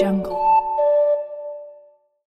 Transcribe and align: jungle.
jungle. 0.00 0.39